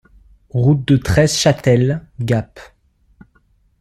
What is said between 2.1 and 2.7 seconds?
Gap